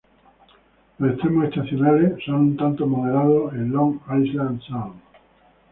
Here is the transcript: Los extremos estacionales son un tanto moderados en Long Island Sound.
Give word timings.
Los 0.97 1.11
extremos 1.11 1.49
estacionales 1.49 2.13
son 2.25 2.33
un 2.33 2.57
tanto 2.57 2.87
moderados 2.87 3.53
en 3.53 3.71
Long 3.71 3.99
Island 4.19 4.59
Sound. 4.63 4.99